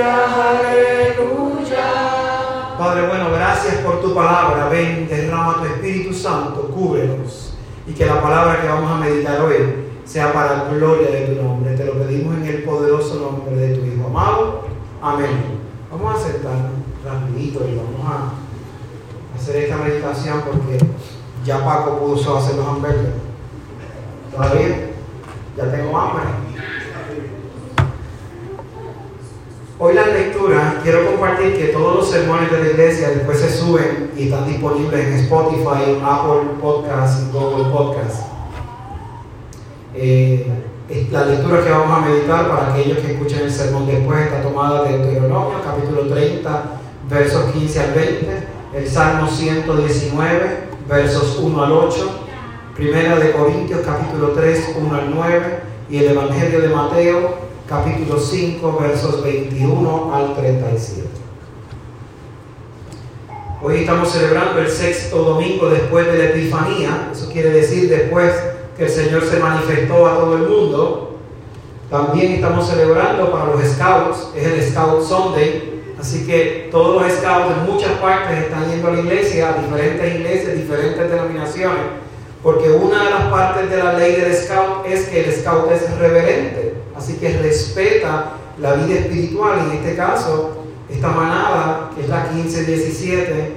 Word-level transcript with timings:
aleluya. 0.00 1.86
Padre 2.78 3.08
bueno, 3.08 3.30
gracias 3.32 3.76
por 3.76 4.00
tu 4.00 4.14
palabra. 4.14 4.68
Ven, 4.68 5.08
derrama 5.08 5.56
tu 5.58 5.64
Espíritu 5.64 6.14
Santo, 6.14 6.68
cúbrenos. 6.68 7.54
Y 7.86 7.92
que 7.92 8.06
la 8.06 8.20
palabra 8.20 8.60
que 8.60 8.68
vamos 8.68 8.90
a 8.90 8.96
meditar 8.96 9.40
hoy 9.40 9.56
sea 10.04 10.32
para 10.32 10.56
la 10.56 10.64
gloria 10.64 11.10
de 11.10 11.26
tu 11.26 11.42
nombre. 11.42 11.74
Te 11.74 11.84
lo 11.84 11.94
pedimos 11.94 12.36
en 12.36 12.44
el 12.46 12.62
poderoso 12.62 13.16
nombre 13.16 13.56
de 13.56 13.76
tu 13.76 13.86
Hijo 13.86 14.06
amado. 14.06 14.64
Amén. 15.02 15.58
Vamos 15.90 16.14
a 16.14 16.26
sentarnos 16.26 16.72
rapidito 17.04 17.60
y 17.66 17.76
vamos 17.76 18.06
a 18.06 18.32
hacer 19.36 19.56
esta 19.64 19.76
meditación 19.76 20.42
porque 20.42 20.78
ya 21.44 21.64
Paco 21.64 21.98
puso 21.98 22.36
a 22.36 22.38
hacer 22.38 22.56
los 22.56 22.66
hamburgues. 22.66 23.14
¿Todavía? 24.30 24.90
Ya 25.56 25.70
tengo 25.72 25.98
hambre. 25.98 26.47
Hoy 29.80 29.94
la 29.94 30.08
lectura, 30.08 30.80
quiero 30.82 31.06
compartir 31.06 31.56
que 31.56 31.66
todos 31.66 31.98
los 31.98 32.10
sermones 32.10 32.50
de 32.50 32.58
la 32.58 32.70
iglesia 32.70 33.10
después 33.10 33.38
se 33.38 33.48
suben 33.48 34.10
y 34.16 34.24
están 34.24 34.44
disponibles 34.48 35.06
en 35.06 35.12
Spotify, 35.20 36.00
Apple 36.02 36.50
Podcasts 36.60 37.32
Google 37.32 37.70
Podcasts. 37.70 38.24
Eh, 39.94 40.48
la 41.12 41.26
lectura 41.26 41.62
que 41.62 41.70
vamos 41.70 41.96
a 41.96 42.08
meditar 42.08 42.48
para 42.48 42.72
aquellos 42.72 42.98
que 42.98 43.12
escuchen 43.12 43.42
el 43.42 43.52
sermón 43.52 43.86
después 43.86 44.18
está 44.18 44.42
tomada 44.42 44.82
de 44.82 44.98
Deuteronomio, 44.98 45.60
capítulo 45.64 46.12
30, 46.12 46.62
versos 47.08 47.52
15 47.52 47.80
al 47.80 47.92
20, 47.92 48.46
el 48.74 48.88
Salmo 48.88 49.28
119, 49.28 50.40
versos 50.88 51.38
1 51.38 51.64
al 51.64 51.70
8, 51.70 52.20
Primera 52.74 53.16
de 53.16 53.30
Corintios, 53.30 53.82
capítulo 53.86 54.30
3, 54.30 54.74
1 54.76 54.94
al 54.96 55.14
9, 55.14 55.60
y 55.88 55.98
el 55.98 56.08
Evangelio 56.08 56.62
de 56.62 56.68
Mateo, 56.68 57.47
capítulo 57.68 58.18
5, 58.18 58.78
versos 58.80 59.22
21 59.22 60.14
al 60.14 60.34
37. 60.34 61.06
Hoy 63.62 63.80
estamos 63.80 64.10
celebrando 64.10 64.60
el 64.60 64.70
sexto 64.70 65.18
domingo 65.18 65.68
después 65.68 66.06
de 66.06 66.16
la 66.16 66.24
Epifanía, 66.30 67.10
eso 67.12 67.30
quiere 67.30 67.50
decir 67.50 67.90
después 67.90 68.32
que 68.74 68.84
el 68.84 68.90
Señor 68.90 69.22
se 69.22 69.38
manifestó 69.38 70.06
a 70.06 70.14
todo 70.14 70.36
el 70.36 70.48
mundo. 70.48 71.18
También 71.90 72.32
estamos 72.32 72.66
celebrando 72.68 73.30
para 73.30 73.46
los 73.46 73.62
scouts, 73.62 74.28
es 74.34 74.46
el 74.46 74.62
Scout 74.70 75.02
Sunday, 75.02 75.82
así 76.00 76.26
que 76.26 76.68
todos 76.70 77.02
los 77.02 77.12
scouts 77.12 77.54
en 77.54 77.70
muchas 77.70 77.92
partes 77.98 78.44
están 78.44 78.70
yendo 78.70 78.88
a 78.88 78.92
la 78.92 79.00
iglesia, 79.00 79.50
a 79.50 79.60
diferentes 79.60 80.14
iglesias, 80.14 80.54
diferentes 80.54 81.10
denominaciones, 81.10 81.84
porque 82.42 82.70
una 82.70 83.04
de 83.04 83.10
las 83.10 83.24
partes 83.24 83.68
de 83.68 83.76
la 83.76 83.92
ley 83.92 84.14
del 84.16 84.34
scout 84.34 84.86
es 84.86 85.08
que 85.08 85.24
el 85.24 85.34
scout 85.34 85.70
es 85.70 85.98
reverente, 85.98 86.67
así 86.98 87.14
que 87.14 87.38
respeta 87.38 88.32
la 88.60 88.74
vida 88.74 89.00
espiritual, 89.00 89.60
en 89.60 89.70
este 89.78 89.96
caso, 89.96 90.58
esta 90.88 91.08
manada, 91.08 91.90
que 91.94 92.02
es 92.02 92.08
la 92.08 92.28
1517, 92.32 93.52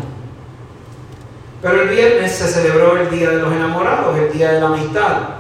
Pero 1.62 1.82
el 1.82 1.90
viernes 1.90 2.32
se 2.32 2.48
celebró 2.48 2.96
el 2.98 3.10
Día 3.10 3.32
de 3.32 3.38
los 3.38 3.52
Enamorados, 3.52 4.18
el 4.18 4.32
Día 4.32 4.54
de 4.54 4.62
la 4.62 4.68
Amistad. 4.68 5.35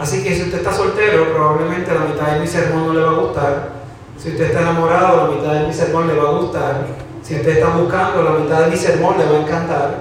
Así 0.00 0.24
que 0.24 0.34
si 0.34 0.44
usted 0.44 0.58
está 0.58 0.72
soltero, 0.72 1.30
probablemente 1.34 1.92
la 1.92 2.06
mitad 2.06 2.32
de 2.32 2.40
mi 2.40 2.46
sermón 2.46 2.86
no 2.86 2.94
le 2.94 3.02
va 3.02 3.10
a 3.10 3.20
gustar. 3.20 3.68
Si 4.16 4.30
usted 4.30 4.46
está 4.46 4.62
enamorado, 4.62 5.28
la 5.28 5.36
mitad 5.36 5.52
de 5.52 5.66
mi 5.66 5.74
sermón 5.74 6.08
le 6.08 6.14
va 6.14 6.30
a 6.30 6.32
gustar. 6.32 6.86
Si 7.22 7.34
usted 7.36 7.58
está 7.58 7.68
buscando, 7.76 8.22
la 8.22 8.30
mitad 8.30 8.60
de 8.62 8.70
mi 8.70 8.76
sermón 8.78 9.18
le 9.18 9.26
va 9.26 9.38
a 9.38 9.42
encantar. 9.42 9.94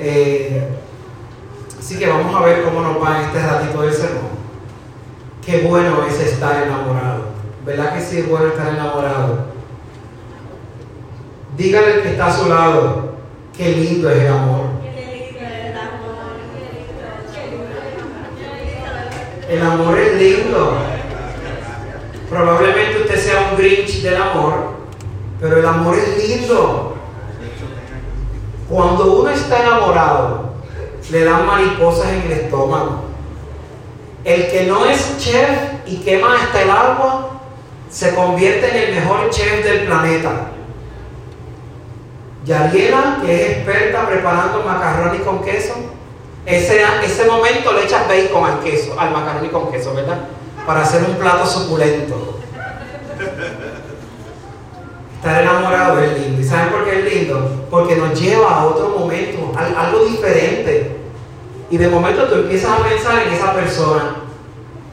Eh, 0.00 0.68
así 1.78 1.98
que 1.98 2.06
vamos 2.06 2.34
a 2.34 2.46
ver 2.46 2.62
cómo 2.62 2.80
nos 2.80 3.02
va 3.02 3.18
en 3.18 3.26
este 3.26 3.46
ratito 3.46 3.82
del 3.82 3.92
sermón. 3.92 4.30
Qué 5.44 5.60
bueno 5.60 6.06
es 6.08 6.18
estar 6.20 6.62
enamorado. 6.62 7.24
¿Verdad 7.66 7.94
que 7.94 8.00
sí 8.00 8.20
es 8.20 8.28
bueno 8.30 8.46
estar 8.46 8.68
enamorado? 8.68 9.40
Dígale 11.54 11.94
al 11.94 12.02
que 12.02 12.12
está 12.12 12.26
a 12.28 12.32
su 12.32 12.48
lado, 12.48 13.12
qué 13.54 13.72
lindo 13.72 14.08
es 14.08 14.22
el 14.22 14.28
amor. 14.28 14.57
El 19.48 19.62
amor 19.62 19.98
es 19.98 20.20
lindo. 20.20 20.76
Probablemente 22.28 23.00
usted 23.00 23.16
sea 23.16 23.50
un 23.50 23.56
Grinch 23.56 24.02
del 24.02 24.16
amor, 24.16 24.74
pero 25.40 25.58
el 25.58 25.66
amor 25.66 25.96
es 25.96 26.28
lindo. 26.28 26.96
Cuando 28.68 29.20
uno 29.20 29.30
está 29.30 29.62
enamorado, 29.62 30.52
le 31.10 31.24
dan 31.24 31.46
mariposas 31.46 32.12
en 32.12 32.22
el 32.30 32.32
estómago. 32.32 33.04
El 34.24 34.48
que 34.48 34.64
no 34.64 34.84
es 34.84 35.16
chef 35.16 35.48
y 35.86 35.96
quema 35.96 36.36
hasta 36.36 36.62
el 36.62 36.70
agua, 36.70 37.40
se 37.88 38.14
convierte 38.14 38.68
en 38.68 38.88
el 38.88 38.94
mejor 38.96 39.30
chef 39.30 39.64
del 39.64 39.86
planeta. 39.86 40.50
Yariela, 42.44 43.20
que 43.24 43.34
es 43.34 43.56
experta 43.56 44.06
preparando 44.06 44.62
macarrones 44.62 45.22
con 45.22 45.42
queso, 45.42 45.74
ese, 46.46 46.82
ese 47.04 47.24
momento 47.26 47.72
le 47.72 47.84
echas 47.84 48.08
bacon 48.08 48.44
al 48.44 48.60
queso, 48.60 48.98
al 48.98 49.10
macarrón 49.10 49.48
con 49.48 49.70
queso, 49.70 49.94
¿verdad? 49.94 50.20
Para 50.66 50.82
hacer 50.82 51.02
un 51.02 51.16
plato 51.16 51.46
suculento. 51.46 52.38
Estar 55.16 55.42
enamorado 55.42 56.00
es 56.00 56.18
lindo. 56.18 56.40
¿Y 56.40 56.44
saben 56.44 56.72
por 56.72 56.84
qué 56.84 57.00
es 57.00 57.12
lindo? 57.12 57.66
Porque 57.70 57.96
nos 57.96 58.18
lleva 58.18 58.60
a 58.60 58.66
otro 58.66 58.90
momento, 58.90 59.52
a 59.56 59.86
algo 59.86 60.04
diferente. 60.04 60.96
Y 61.70 61.76
de 61.76 61.88
momento 61.88 62.24
tú 62.28 62.36
empiezas 62.36 62.70
a 62.70 62.84
pensar 62.84 63.22
en 63.26 63.32
esa 63.32 63.52
persona. 63.52 64.16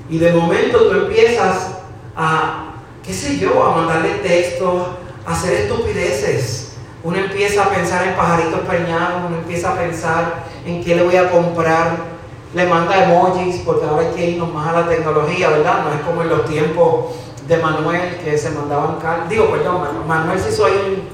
Y 0.09 0.17
de 0.17 0.33
momento 0.33 0.89
tú 0.89 0.91
empiezas 0.91 1.77
a, 2.15 2.75
qué 3.03 3.13
sé 3.13 3.37
yo, 3.37 3.63
a 3.63 3.75
mandarle 3.75 4.15
textos, 4.15 4.87
a 5.25 5.31
hacer 5.31 5.61
estupideces. 5.61 6.74
Uno 7.05 7.17
empieza 7.19 7.65
a 7.65 7.69
pensar 7.69 8.07
en 8.07 8.15
pajaritos 8.15 8.61
peñados, 8.61 9.25
uno 9.27 9.37
empieza 9.37 9.71
a 9.71 9.75
pensar 9.75 10.43
en 10.65 10.83
qué 10.83 10.95
le 10.95 11.03
voy 11.03 11.15
a 11.15 11.29
comprar. 11.29 12.15
Le 12.55 12.65
manda 12.65 13.03
emojis, 13.03 13.57
porque 13.63 13.85
ahora 13.85 14.07
hay 14.07 14.15
que 14.15 14.31
irnos 14.31 14.51
más 14.51 14.69
a 14.69 14.81
la 14.81 14.87
tecnología, 14.87 15.49
¿verdad? 15.49 15.83
No 15.83 15.93
es 15.93 16.01
como 16.01 16.23
en 16.23 16.29
los 16.29 16.45
tiempos 16.45 17.13
de 17.47 17.57
Manuel 17.57 18.17
que 18.23 18.35
se 18.35 18.49
mandaban 18.49 18.95
cartas. 18.95 19.29
Digo, 19.29 19.51
perdón, 19.51 19.83
Manuel 20.07 20.39
se 20.39 20.49
hizo 20.49 20.65
ahí 20.65 21.07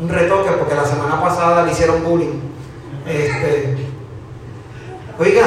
un, 0.00 0.08
retoque 0.08 0.50
porque 0.50 0.74
la 0.74 0.84
semana 0.84 1.18
pasada 1.18 1.64
le 1.64 1.72
hicieron 1.72 2.04
bullying. 2.04 2.40
Este, 3.06 3.88
oiga, 5.18 5.46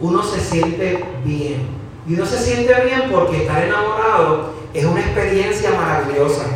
uno 0.00 0.24
se 0.24 0.40
siente 0.40 1.04
bien. 1.24 1.68
Y 2.04 2.14
uno 2.14 2.26
se 2.26 2.38
siente 2.38 2.74
bien 2.84 3.04
porque 3.12 3.42
estar 3.42 3.62
enamorado 3.62 4.54
es 4.74 4.84
una 4.84 5.00
experiencia 5.00 5.70
maravillosa. 5.70 6.46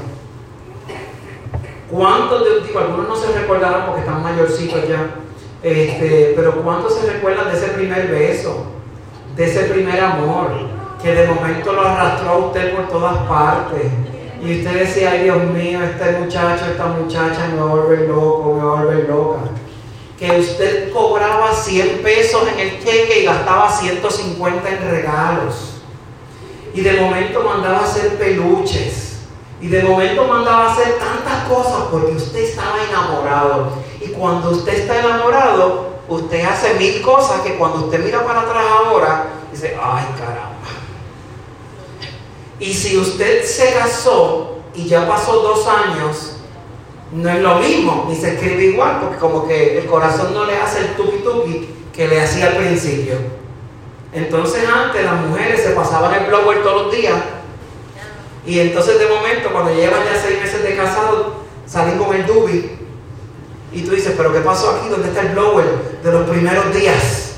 ¿Cuántos 1.93 2.45
de 2.45 2.67
digo, 2.67 2.81
algunos 2.81 3.09
no 3.09 3.17
se 3.17 3.39
recordaron 3.39 3.87
porque 3.87 4.01
están 4.01 4.23
mayorcitos 4.23 4.89
ya, 4.89 5.11
este, 5.63 6.33
pero 6.35 6.63
cuántos 6.63 6.99
se 6.99 7.13
recuerdan 7.13 7.53
de 7.53 7.59
ese 7.59 7.69
primer 7.69 8.09
beso, 8.09 8.65
de 9.37 9.45
ese 9.45 9.65
primer 9.65 10.01
amor? 10.01 10.73
que 11.03 11.13
de 11.15 11.27
momento 11.27 11.73
lo 11.73 11.83
arrastró 11.83 12.31
a 12.31 12.39
usted 12.39 12.75
por 12.75 12.89
todas 12.89 13.17
partes. 13.29 13.83
Y 14.41 14.59
usted 14.59 14.81
decía, 14.81 15.11
ay 15.13 15.25
Dios 15.25 15.45
mío, 15.45 15.81
este 15.83 16.19
muchacho, 16.19 16.65
esta 16.67 16.87
muchacha 16.87 17.49
me 17.49 17.61
va 17.61 17.71
a 17.71 17.75
volver 17.75 18.09
loco, 18.09 18.55
me 18.55 18.65
va 18.65 18.79
a 18.79 18.83
volver 18.83 19.09
loca. 19.09 19.41
Que 20.19 20.39
usted 20.39 20.93
cobraba 20.93 21.53
100 21.53 22.03
pesos 22.03 22.43
en 22.53 22.61
el 22.61 22.85
cheque 22.85 23.21
y 23.21 23.25
gastaba 23.25 23.71
150 23.71 24.69
en 24.69 24.91
regalos. 24.91 25.83
Y 26.75 26.81
de 26.81 27.01
momento 27.01 27.43
mandaba 27.43 27.85
hacer 27.85 28.17
peluches. 28.17 29.02
Y 29.63 29.69
de 29.69 29.83
momento 29.83 30.27
mandaba 30.27 30.67
a 30.67 30.73
hacer 30.73 30.99
tantas 30.99 31.49
cosas 31.49 31.85
porque 31.91 32.13
usted 32.13 32.41
estaba 32.41 32.83
enamorado. 32.83 33.73
Y 34.01 34.09
cuando 34.09 34.51
usted 34.51 34.75
está 34.75 34.99
enamorado, 34.99 35.93
usted 36.09 36.45
hace 36.45 36.75
mil 36.75 37.01
cosas 37.01 37.41
que 37.41 37.55
cuando 37.55 37.87
usted 37.87 38.05
mira 38.05 38.23
para 38.27 38.43
atrás 38.43 38.65
ahora, 38.85 39.27
dice, 39.51 39.75
ay 39.81 40.05
caramba 40.19 40.53
y 42.63 42.73
si 42.73 42.97
usted 42.97 43.45
se 43.45 43.73
casó 43.75 44.59
y 44.73 44.87
ya 44.87 45.09
pasó 45.09 45.43
dos 45.43 45.67
años, 45.67 46.37
no 47.11 47.29
es 47.29 47.41
lo 47.41 47.57
mismo, 47.57 48.07
ni 48.09 48.15
se 48.15 48.35
escribe 48.35 48.67
igual, 48.67 49.01
porque 49.01 49.17
como 49.17 49.49
que 49.49 49.79
el 49.79 49.87
corazón 49.87 50.33
no 50.33 50.45
le 50.45 50.57
hace 50.57 50.79
el 50.79 50.95
tuki 50.95 51.25
tuki 51.25 51.69
que 51.93 52.07
le 52.07 52.21
hacía 52.21 52.47
al 52.47 52.57
principio. 52.59 53.17
Entonces 54.13 54.63
antes 54.69 55.05
las 55.05 55.23
mujeres 55.23 55.61
se 55.61 55.71
pasaban 55.71 56.15
el 56.15 56.29
blower 56.29 56.63
todos 56.63 56.85
los 56.85 56.95
días 56.95 57.17
y 58.47 58.59
entonces 58.59 58.99
de 58.99 59.07
momento 59.07 59.53
cuando 59.53 59.75
llevan 59.75 60.05
ya 60.05 60.21
seis 60.21 60.41
meses 60.41 60.63
de 60.63 60.77
casado 60.77 61.43
salen 61.67 61.99
con 61.99 62.15
el 62.15 62.27
dubi 62.27 62.79
y 63.73 63.83
tú 63.83 63.93
dices, 63.93 64.15
pero 64.17 64.33
¿qué 64.33 64.41
pasó 64.41 64.71
aquí? 64.71 64.89
¿Dónde 64.89 65.09
está 65.09 65.23
el 65.23 65.29
blower 65.29 66.01
de 66.03 66.13
los 66.13 66.29
primeros 66.29 66.75
días? 66.75 67.37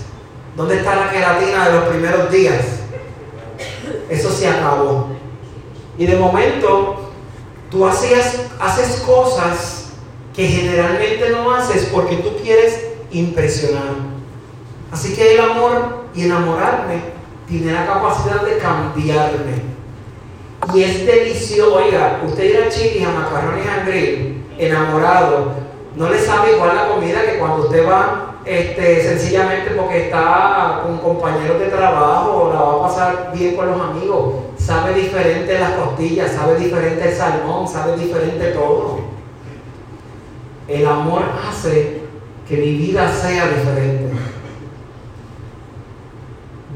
¿Dónde 0.57 0.79
está 0.79 0.97
la 0.97 1.11
queratina 1.11 1.69
de 1.69 1.73
los 1.75 1.85
primeros 1.85 2.31
días? 2.31 2.65
eso 4.09 4.31
se 4.31 4.49
acabó. 4.49 5.09
Y 5.99 6.07
de 6.07 6.17
momento 6.17 7.13
tú 7.71 7.87
hacías, 7.87 8.41
haces 8.61 9.03
cosas 9.07 9.93
que 10.35 10.47
generalmente 10.47 11.31
no 11.31 11.55
haces 11.55 11.89
porque 11.93 12.17
tú 12.17 12.37
quieres 12.43 12.81
impresionar. 13.11 13.95
Así 14.91 15.15
que 15.15 15.35
el 15.35 15.41
amor 15.41 16.05
y 16.15 16.25
enamorarme 16.25 17.01
tiene 17.49 17.73
la 17.73 17.87
capacidad 17.87 18.43
de 18.43 18.59
cambiarme. 18.59 19.74
Y 20.73 20.83
es 20.83 21.07
delicioso, 21.07 21.75
oiga, 21.75 22.21
usted 22.25 22.45
ir 22.45 22.63
a 22.63 22.69
chiquis, 22.69 23.07
a 23.07 23.11
macarrones 23.11 23.67
a 23.67 23.85
grill, 23.85 24.45
enamorado, 24.59 25.53
no 25.97 26.09
le 26.09 26.19
sabe 26.19 26.55
igual 26.55 26.75
la 26.75 26.89
comida 26.89 27.25
que 27.25 27.39
cuando 27.39 27.65
usted 27.65 27.87
va 27.87 28.35
este, 28.45 29.03
sencillamente 29.03 29.71
porque 29.71 30.07
está 30.07 30.83
con 30.83 30.99
compañeros 30.99 31.59
de 31.59 31.67
trabajo, 31.67 32.51
la 32.53 32.61
va 32.61 32.73
a 32.75 32.89
pasar 32.89 33.33
bien 33.35 33.57
con 33.57 33.67
los 33.71 33.81
amigos, 33.81 34.35
sabe 34.57 34.95
diferente 34.95 35.59
las 35.59 35.73
costillas, 35.73 36.33
sabe 36.33 36.57
diferente 36.57 37.09
el 37.09 37.15
salmón, 37.15 37.69
sabe 37.69 37.97
diferente 37.97 38.53
todo. 38.53 38.99
El 40.69 40.87
amor 40.87 41.23
hace 41.49 42.03
que 42.49 42.57
mi 42.57 42.73
vida 42.73 43.11
sea 43.13 43.47
diferente. 43.49 44.13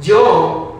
Yo, 0.00 0.74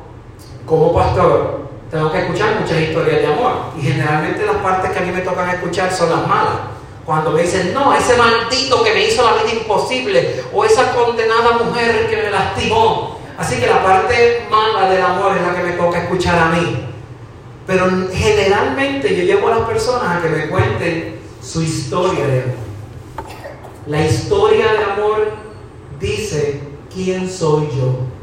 como 0.65 0.95
pastor, 0.95 1.58
tengo 1.91 2.13
que 2.13 2.19
escuchar 2.19 2.61
muchas 2.61 2.81
historias 2.81 3.21
de 3.21 3.27
amor 3.27 3.73
y 3.79 3.83
generalmente 3.83 4.45
las 4.45 4.57
partes 4.57 4.91
que 4.91 4.99
a 4.99 5.03
mí 5.03 5.13
me 5.13 5.23
tocan 5.23 5.49
escuchar 5.51 5.93
son 5.95 6.11
las 6.11 6.27
malas. 6.27 6.59
Cuando 7.05 7.31
me 7.31 7.43
dicen, 7.43 7.73
no, 7.73 7.95
ese 7.95 8.17
maldito 8.17 8.85
que 8.85 8.93
me 8.93 9.07
hizo 9.07 9.23
la 9.25 9.43
vida 9.43 9.55
imposible 9.55 10.45
o 10.53 10.65
esa 10.65 10.93
condenada 10.93 11.65
mujer 11.65 12.11
que 12.11 12.17
me 12.17 12.31
lastimó. 12.31 13.19
Así 13.39 13.59
que 13.59 13.67
la 13.67 13.83
parte 13.83 14.47
mala 14.51 14.91
del 14.91 15.03
amor 15.03 15.35
es 15.35 15.43
la 15.43 15.55
que 15.55 15.63
me 15.63 15.73
toca 15.73 16.03
escuchar 16.03 16.39
a 16.39 16.49
mí. 16.49 16.85
Pero 17.67 17.87
generalmente 18.13 19.17
yo 19.17 19.23
llevo 19.23 19.49
a 19.49 19.59
las 19.59 19.69
personas 19.69 20.19
a 20.19 20.23
que 20.23 20.29
me 20.29 20.49
cuenten 20.49 21.21
su 21.41 21.63
historia 21.63 22.27
de 22.27 22.43
amor. 22.43 22.55
La 23.87 24.05
historia 24.05 24.73
de 24.73 24.85
amor 24.85 25.33
dice 25.99 26.61
quién 26.93 27.31
soy 27.31 27.69
yo. 27.69 28.18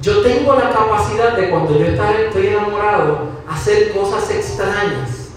Yo 0.00 0.22
tengo 0.22 0.54
la 0.54 0.70
capacidad 0.70 1.36
de 1.36 1.50
cuando 1.50 1.78
yo 1.78 1.84
estoy 1.86 2.46
enamorado 2.46 3.28
hacer 3.48 3.92
cosas 3.92 4.30
extrañas. 4.30 5.28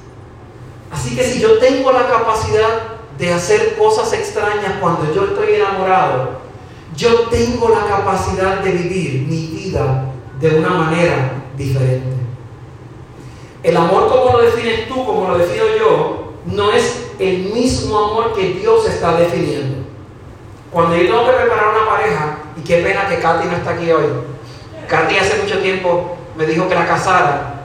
Así 0.92 1.16
que 1.16 1.24
si 1.24 1.42
yo 1.42 1.58
tengo 1.58 1.92
la 1.92 2.08
capacidad 2.08 2.70
de 3.18 3.34
hacer 3.34 3.76
cosas 3.76 4.14
extrañas 4.14 4.74
cuando 4.80 5.14
yo 5.14 5.26
estoy 5.26 5.56
enamorado, 5.56 6.44
yo 6.96 7.22
tengo 7.30 7.70
la 7.70 7.86
capacidad 7.88 8.60
de 8.60 8.72
vivir 8.72 9.28
mi 9.28 9.48
vida 9.48 10.06
de 10.40 10.60
una 10.60 10.70
manera 10.70 11.44
diferente. 11.58 12.14
El 13.64 13.76
amor 13.78 14.08
como 14.08 14.38
lo 14.38 14.44
defines 14.44 14.88
tú, 14.88 15.06
como 15.06 15.30
lo 15.30 15.38
defino 15.38 15.64
yo, 15.78 16.34
no 16.46 16.72
es 16.72 17.12
el 17.20 17.54
mismo 17.54 17.98
amor 17.98 18.34
que 18.34 18.54
Dios 18.54 18.88
está 18.88 19.16
definiendo. 19.16 19.88
Cuando 20.72 20.96
yo 20.96 21.04
tengo 21.04 21.26
que 21.26 21.32
preparar 21.32 21.76
una 21.76 21.90
pareja, 21.90 22.38
y 22.58 22.62
qué 22.62 22.78
pena 22.78 23.08
que 23.08 23.20
Katy 23.20 23.48
no 23.48 23.56
está 23.56 23.72
aquí 23.72 23.92
hoy, 23.92 24.06
Katy 24.94 25.18
hace 25.18 25.42
mucho 25.42 25.58
tiempo 25.58 26.16
me 26.36 26.46
dijo 26.46 26.70
que 26.70 26.76
la 26.76 26.88
casara. 26.88 27.64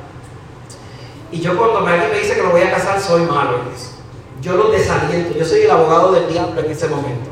Y 1.30 1.40
yo 1.40 1.58
cuando 1.58 1.86
alguien 1.86 2.10
me 2.10 2.20
dice 2.20 2.34
que 2.34 2.42
lo 2.42 2.52
voy 2.52 2.62
a 2.62 2.70
casar, 2.70 2.98
soy 2.98 3.20
malo. 3.20 3.58
Yo 4.40 4.54
los 4.54 4.72
desaliento. 4.72 5.38
Yo 5.38 5.44
soy 5.44 5.60
el 5.60 5.70
abogado 5.70 6.12
del 6.12 6.32
diablo 6.32 6.58
en 6.58 6.70
ese 6.70 6.88
momento. 6.88 7.28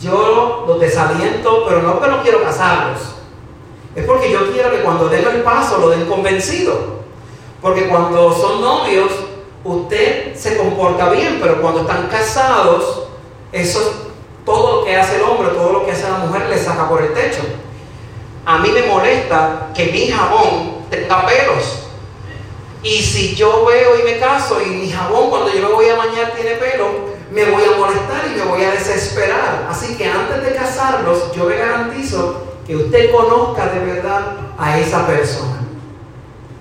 Yo 0.00 0.64
los 0.66 0.80
desaliento, 0.80 1.64
pero 1.68 1.80
no 1.80 1.92
porque 1.92 2.10
no 2.10 2.22
quiero 2.22 2.42
casarlos. 2.42 2.98
Es 3.94 4.04
porque 4.04 4.32
yo 4.32 4.50
quiero 4.50 4.72
que 4.72 4.80
cuando 4.80 5.08
den 5.08 5.24
el 5.24 5.42
paso 5.42 5.78
lo 5.78 5.90
den 5.90 6.06
convencido. 6.06 7.00
Porque 7.62 7.86
cuando 7.86 8.32
son 8.32 8.60
novios, 8.60 9.12
usted 9.62 10.34
se 10.34 10.56
comporta 10.56 11.08
bien, 11.10 11.38
pero 11.40 11.62
cuando 11.62 11.82
están 11.82 12.08
casados, 12.08 13.04
eso 13.52 14.10
todo 14.44 14.78
lo 14.78 14.84
que 14.84 14.96
hace 14.96 15.18
el 15.18 15.22
hombre, 15.22 15.50
todo 15.50 15.72
lo 15.72 15.86
que 15.86 15.92
hace 15.92 16.10
la 16.10 16.18
mujer 16.18 16.48
le 16.48 16.58
saca 16.58 16.88
por 16.88 17.00
el 17.00 17.12
techo. 17.12 17.42
A 18.44 18.58
mí 18.58 18.70
me 18.70 18.82
molesta 18.82 19.68
que 19.74 19.86
mi 19.86 20.08
jabón 20.08 20.86
tenga 20.90 21.26
pelos. 21.26 21.86
Y 22.82 23.02
si 23.02 23.34
yo 23.34 23.66
veo 23.66 23.98
y 24.00 24.02
me 24.02 24.18
caso 24.18 24.60
y 24.62 24.70
mi 24.70 24.90
jabón 24.90 25.28
cuando 25.28 25.52
yo 25.52 25.68
me 25.68 25.74
voy 25.74 25.88
a 25.88 25.96
bañar 25.96 26.32
tiene 26.32 26.52
pelo, 26.52 27.10
me 27.30 27.44
voy 27.44 27.62
a 27.62 27.76
molestar 27.78 28.24
y 28.26 28.38
me 28.38 28.44
voy 28.44 28.64
a 28.64 28.70
desesperar. 28.72 29.66
Así 29.68 29.96
que 29.96 30.06
antes 30.06 30.42
de 30.42 30.54
casarlos, 30.54 31.32
yo 31.34 31.44
me 31.44 31.56
garantizo 31.56 32.42
que 32.66 32.76
usted 32.76 33.12
conozca 33.12 33.66
de 33.66 33.80
verdad 33.80 34.36
a 34.58 34.78
esa 34.78 35.06
persona. 35.06 35.60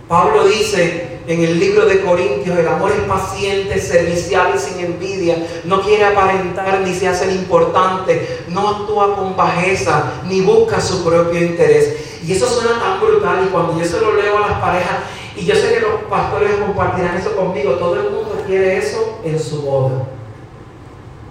Pablo 0.08 0.46
dice, 0.48 1.09
en 1.30 1.44
el 1.44 1.60
libro 1.60 1.86
de 1.86 2.02
Corintios, 2.02 2.58
el 2.58 2.68
amor 2.68 2.92
es 2.92 3.04
paciente, 3.04 3.80
servicial 3.80 4.52
y 4.56 4.58
sin 4.58 4.84
envidia, 4.84 5.38
no 5.64 5.80
quiere 5.84 6.06
aparentar 6.06 6.82
ni 6.82 6.92
se 6.92 7.08
hace 7.08 7.32
importante, 7.32 8.46
no 8.48 8.68
actúa 8.68 9.16
con 9.16 9.38
bajeza, 9.38 10.12
ni 10.28 10.42
busca 10.42 10.82
su 10.82 11.04
propio 11.04 11.40
interés. 11.40 12.20
Y 12.26 12.34
eso 12.34 12.48
suena 12.48 12.80
tan 12.80 13.00
brutal 13.00 13.46
y 13.46 13.50
cuando 13.50 13.80
yo 13.80 13.86
se 13.86 14.02
lo 14.02 14.16
leo 14.16 14.38
a 14.40 14.50
las 14.50 14.60
parejas, 14.60 14.98
y 15.36 15.46
yo 15.46 15.54
sé 15.54 15.76
que 15.76 15.82
los 15.82 16.02
pastores 16.10 16.56
compartirán 16.66 17.16
eso 17.16 17.36
conmigo, 17.36 17.74
todo 17.74 17.94
el 17.94 18.10
mundo 18.10 18.44
quiere 18.48 18.80
eso 18.80 19.20
en 19.24 19.40
su 19.40 19.62
boda. 19.62 20.08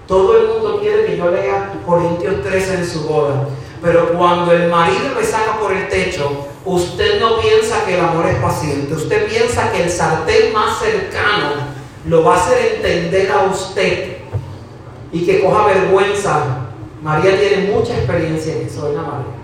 Todo 0.07 0.39
el 0.39 0.47
mundo 0.47 0.79
quiere 0.81 1.07
que 1.07 1.17
yo 1.17 1.29
lea 1.29 1.73
Corintios 1.85 2.45
13 2.45 2.75
en 2.75 2.87
su 2.87 3.03
boda. 3.03 3.49
Pero 3.83 4.13
cuando 4.17 4.53
el 4.53 4.71
marido 4.71 5.11
me 5.19 5.25
saca 5.25 5.59
por 5.59 5.73
el 5.73 5.89
techo, 5.89 6.47
usted 6.65 7.21
no 7.21 7.41
piensa 7.41 7.85
que 7.85 7.95
el 7.95 8.01
amor 8.01 8.27
es 8.27 8.37
paciente, 8.37 8.95
usted 8.95 9.29
piensa 9.29 9.73
que 9.73 9.85
el 9.85 9.91
sartén 9.91 10.53
más 10.53 10.79
cercano 10.79 11.79
lo 12.07 12.25
va 12.25 12.37
a 12.37 12.39
hacer 12.39 12.77
entender 12.77 13.31
a 13.31 13.45
usted 13.45 14.19
y 15.13 15.25
que 15.25 15.43
coja 15.43 15.67
vergüenza. 15.67 16.67
María 17.03 17.39
tiene 17.39 17.71
mucha 17.73 17.97
experiencia 17.97 18.55
en 18.55 18.67
eso, 18.67 18.89
¿verdad 18.89 19.03
María? 19.03 19.39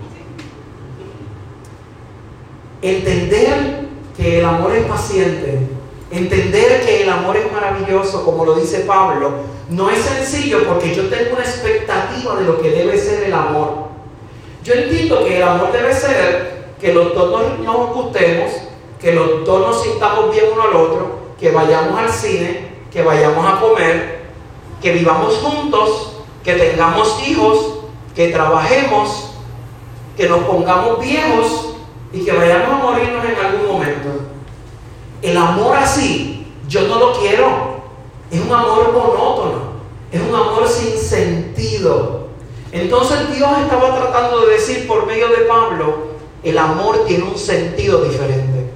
Entender 2.81 3.85
que 4.15 4.39
el 4.39 4.45
amor 4.45 4.75
es 4.75 4.85
paciente, 4.85 5.59
entender 6.11 6.85
que 6.85 7.03
el 7.03 7.09
amor 7.09 7.37
es 7.37 7.51
maravilloso, 7.51 8.23
como 8.23 8.45
lo 8.45 8.55
dice 8.55 8.81
Pablo, 8.81 9.31
no 9.69 9.89
es 9.89 9.99
sencillo 9.99 10.67
porque 10.67 10.93
yo 10.93 11.09
tengo 11.09 11.35
una 11.35 11.43
expectativa 11.43 12.35
de 12.35 12.45
lo 12.45 12.61
que 12.61 12.69
debe 12.69 12.97
ser 12.97 13.23
el 13.23 13.33
amor. 13.33 13.85
Yo 14.63 14.73
entiendo 14.73 15.23
que 15.25 15.37
el 15.37 15.43
amor 15.43 15.71
debe 15.71 15.93
ser 15.93 16.54
que 16.79 16.93
los 16.93 17.13
dos 17.13 17.59
nos, 17.59 17.93
gustemos, 17.93 18.51
que 18.99 19.13
los 19.13 19.45
dos 19.45 19.67
nos 19.67 19.83
sintamos 19.83 20.31
bien 20.31 20.45
uno 20.53 20.63
al 20.63 20.75
otro, 20.75 21.19
que 21.39 21.51
vayamos 21.51 21.97
al 21.97 22.09
cine, 22.09 22.69
que 22.91 23.01
vayamos 23.01 23.45
a 23.45 23.59
comer, 23.59 24.25
que 24.81 24.91
vivamos 24.91 25.35
juntos, 25.35 26.17
que 26.43 26.53
tengamos 26.53 27.27
hijos, 27.27 27.79
que 28.15 28.29
trabajemos, 28.29 29.31
que 30.15 30.29
nos 30.29 30.39
pongamos 30.39 30.99
viejos 30.99 31.75
y 32.13 32.23
que 32.23 32.31
vayamos 32.31 32.69
a 32.69 32.83
morirnos 32.83 33.25
en 33.25 33.35
algún 33.35 33.71
momento. 33.71 34.09
El 35.21 35.37
amor 35.37 35.75
así, 35.77 36.47
yo 36.67 36.87
no 36.87 36.99
lo 36.99 37.19
quiero. 37.19 37.75
Es 38.31 38.39
un 38.39 38.53
amor 38.53 38.91
monótono, 38.91 39.59
es 40.11 40.21
un 40.21 40.33
amor 40.33 40.67
sin 40.67 40.97
sentido. 40.97 42.27
Entonces 42.71 43.35
Dios 43.35 43.49
estaba 43.61 43.95
tratando 43.95 44.45
de 44.45 44.53
decir 44.53 44.87
por 44.87 45.05
medio 45.05 45.29
de 45.29 45.37
Pablo, 45.45 46.14
el 46.45 46.57
amor 46.57 47.05
tiene 47.05 47.23
un 47.23 47.37
sentido 47.37 48.03
diferente. 48.03 48.71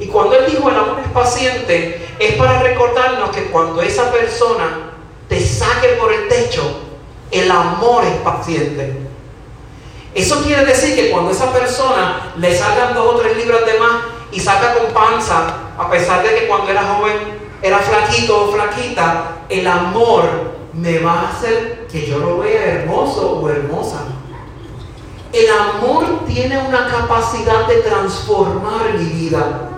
Y 0.00 0.06
cuando 0.06 0.36
Él 0.36 0.46
dijo 0.50 0.70
el 0.70 0.76
amor 0.76 1.00
es 1.04 1.10
paciente, 1.10 2.08
es 2.18 2.34
para 2.34 2.62
recordarnos 2.62 3.30
que 3.30 3.44
cuando 3.46 3.82
esa 3.82 4.10
persona 4.12 4.92
te 5.28 5.44
saque 5.44 5.88
por 6.00 6.12
el 6.12 6.28
techo, 6.28 6.62
el 7.32 7.50
amor 7.50 8.04
es 8.04 8.14
paciente. 8.20 8.92
Eso 10.14 10.42
quiere 10.42 10.64
decir 10.64 10.94
que 10.94 11.10
cuando 11.10 11.32
esa 11.32 11.52
persona 11.52 12.32
le 12.36 12.56
salgan 12.56 12.94
dos 12.94 13.14
o 13.14 13.18
tres 13.18 13.36
libras 13.36 13.66
de 13.66 13.78
más 13.78 14.02
y 14.32 14.40
salga 14.40 14.74
con 14.74 14.92
panza, 14.92 15.54
a 15.76 15.90
pesar 15.90 16.22
de 16.22 16.34
que 16.34 16.46
cuando 16.46 16.70
era 16.70 16.82
joven 16.82 17.16
era 17.60 17.78
flaquito 17.78 18.44
o 18.44 18.52
flaquita, 18.52 19.38
el 19.48 19.66
amor 19.66 20.24
me 20.72 21.00
va 21.00 21.20
a 21.20 21.28
hacer 21.30 21.86
que 21.90 22.06
yo 22.06 22.18
lo 22.18 22.38
vea 22.38 22.64
hermoso 22.64 23.40
o 23.40 23.48
hermosa. 23.48 23.57
Tiene 26.28 26.58
una 26.58 26.86
capacidad 26.88 27.66
de 27.66 27.76
transformar 27.76 28.94
mi 28.98 29.06
vida. 29.06 29.70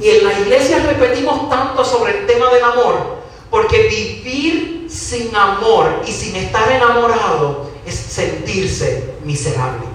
Y 0.00 0.08
en 0.08 0.24
la 0.24 0.38
iglesia 0.40 0.78
repetimos 0.80 1.48
tanto 1.48 1.84
sobre 1.84 2.20
el 2.20 2.26
tema 2.26 2.50
del 2.50 2.64
amor, 2.64 3.18
porque 3.50 3.88
vivir 3.88 4.86
sin 4.90 5.34
amor 5.34 6.02
y 6.06 6.12
sin 6.12 6.36
estar 6.36 6.70
enamorado 6.70 7.70
es 7.86 7.94
sentirse 7.94 9.14
miserable. 9.24 9.86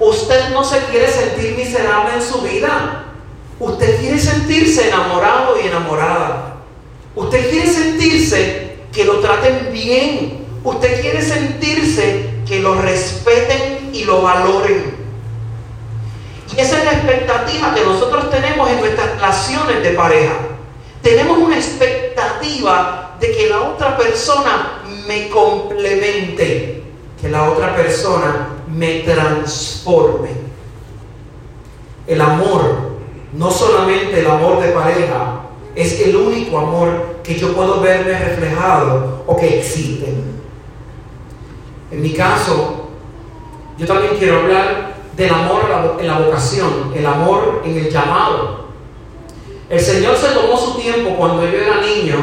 Usted 0.00 0.50
no 0.50 0.62
se 0.62 0.78
quiere 0.84 1.10
sentir 1.10 1.56
miserable 1.56 2.14
en 2.14 2.22
su 2.22 2.40
vida. 2.42 3.04
Usted 3.58 4.00
quiere 4.00 4.18
sentirse 4.18 4.88
enamorado 4.88 5.56
y 5.60 5.66
enamorada. 5.66 6.56
Usted 7.16 7.50
quiere 7.50 7.66
sentirse 7.66 8.76
que 8.92 9.04
lo 9.04 9.18
traten 9.18 9.72
bien. 9.72 10.46
Usted 10.62 11.00
quiere 11.00 11.22
sentirse 11.22 12.30
que 12.46 12.60
lo 12.60 12.80
respeten 12.80 13.67
y 13.98 14.04
lo 14.04 14.22
valoren. 14.22 14.94
Y 16.56 16.60
esa 16.60 16.78
es 16.78 16.84
la 16.84 16.92
expectativa 16.92 17.74
que 17.74 17.84
nosotros 17.84 18.30
tenemos 18.30 18.70
en 18.70 18.80
nuestras 18.80 19.14
relaciones 19.16 19.82
de 19.82 19.90
pareja. 19.90 20.34
Tenemos 21.02 21.38
una 21.38 21.56
expectativa 21.56 23.16
de 23.20 23.32
que 23.32 23.48
la 23.48 23.60
otra 23.62 23.96
persona 23.96 24.82
me 25.06 25.28
complemente, 25.28 26.82
que 27.20 27.28
la 27.28 27.50
otra 27.50 27.74
persona 27.74 28.48
me 28.68 29.00
transforme. 29.00 30.30
El 32.06 32.20
amor, 32.20 32.92
no 33.32 33.50
solamente 33.50 34.20
el 34.20 34.26
amor 34.26 34.62
de 34.62 34.70
pareja, 34.70 35.42
es 35.74 36.00
el 36.00 36.16
único 36.16 36.58
amor 36.58 37.18
que 37.22 37.36
yo 37.36 37.54
puedo 37.54 37.80
verme 37.80 38.18
reflejado 38.18 39.24
o 39.26 39.36
que 39.36 39.58
existe. 39.58 40.14
En 41.90 42.02
mi 42.02 42.12
caso, 42.12 42.77
yo 43.78 43.86
también 43.86 44.16
quiero 44.18 44.40
hablar 44.40 44.94
del 45.16 45.32
amor 45.32 45.62
en 46.00 46.06
la 46.06 46.18
vocación, 46.18 46.92
el 46.94 47.06
amor 47.06 47.62
en 47.64 47.78
el 47.78 47.90
llamado. 47.90 48.66
El 49.70 49.80
Señor 49.80 50.16
se 50.16 50.28
tomó 50.28 50.56
su 50.56 50.80
tiempo 50.80 51.14
cuando 51.16 51.42
yo 51.42 51.58
era 51.58 51.80
niño 51.80 52.16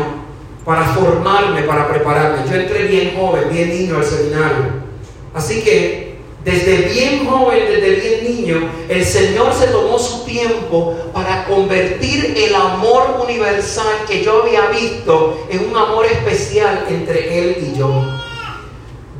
para 0.66 0.84
formarme, 0.86 1.62
para 1.62 1.88
prepararme. 1.88 2.50
Yo 2.50 2.56
entré 2.56 2.84
bien 2.86 3.16
joven, 3.18 3.50
bien 3.52 3.70
niño 3.70 3.98
al 3.98 4.04
seminario. 4.04 4.86
Así 5.34 5.62
que 5.62 6.16
desde 6.44 6.90
bien 6.94 7.26
joven, 7.28 7.64
desde 7.68 7.96
bien 7.96 8.36
niño, 8.36 8.70
el 8.88 9.04
Señor 9.04 9.54
se 9.54 9.68
tomó 9.68 9.98
su 9.98 10.26
tiempo 10.26 10.96
para 11.14 11.46
convertir 11.46 12.36
el 12.38 12.54
amor 12.54 13.22
universal 13.24 14.06
que 14.08 14.24
yo 14.24 14.44
había 14.44 14.68
visto 14.68 15.46
en 15.50 15.70
un 15.70 15.76
amor 15.76 16.06
especial 16.06 16.86
entre 16.90 17.40
Él 17.40 17.72
y 17.74 17.78
yo. 17.78 17.90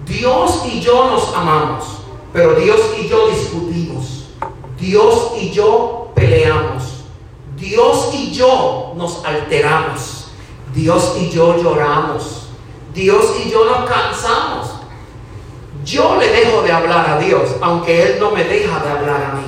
Dios 0.06 0.64
y 0.72 0.82
yo 0.82 1.10
nos 1.10 1.36
amamos, 1.36 2.05
pero 2.36 2.54
Dios 2.56 2.82
y 3.02 3.08
yo 3.08 3.30
discutimos. 3.30 4.26
Dios 4.78 5.32
y 5.40 5.52
yo 5.52 6.12
peleamos. 6.14 7.06
Dios 7.56 8.10
y 8.14 8.34
yo 8.34 8.92
nos 8.98 9.24
alteramos. 9.24 10.28
Dios 10.74 11.16
y 11.18 11.30
yo 11.30 11.56
lloramos. 11.64 12.50
Dios 12.94 13.34
y 13.42 13.50
yo 13.50 13.64
nos 13.64 13.90
cansamos. 13.90 14.68
Yo 15.86 16.18
le 16.18 16.28
dejo 16.28 16.62
de 16.64 16.74
hablar 16.74 17.10
a 17.10 17.20
Dios, 17.20 17.56
aunque 17.62 18.04
Él 18.04 18.18
no 18.20 18.32
me 18.32 18.44
deja 18.44 18.80
de 18.80 18.90
hablar 18.90 19.24
a 19.24 19.36
mí. 19.36 19.46